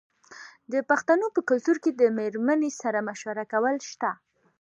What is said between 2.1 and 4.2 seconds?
میرمنې سره مشوره کول شته.